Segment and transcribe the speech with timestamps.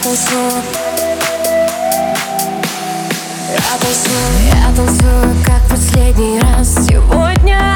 [0.00, 0.14] Я
[3.80, 7.67] танцую, я танцую, как последний раз Сегодня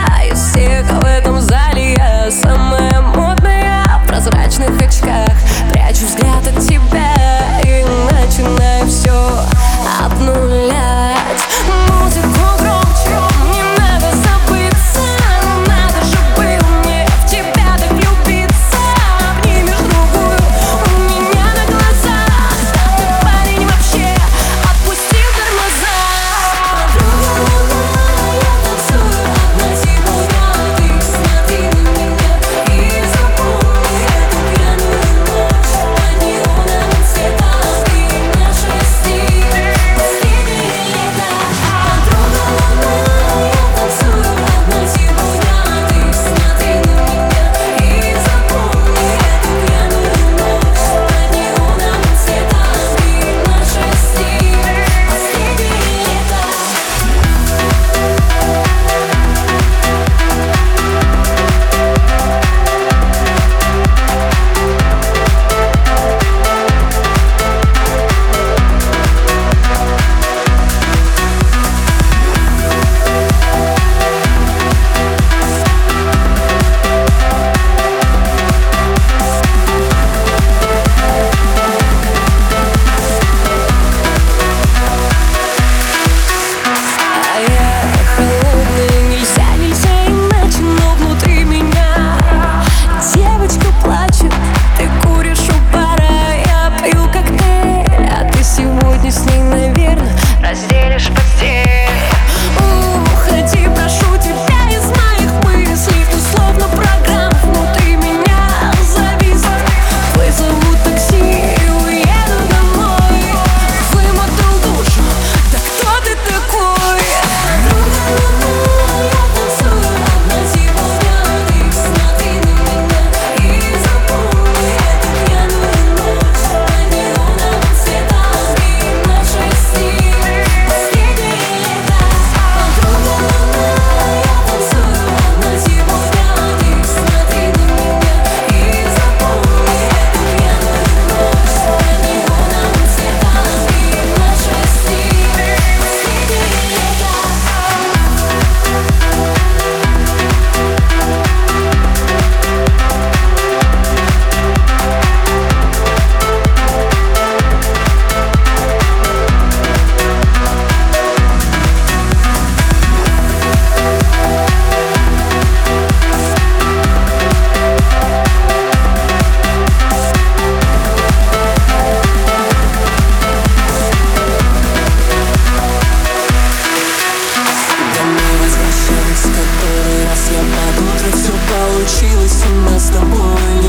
[182.22, 183.61] Пусть у нас с тобой.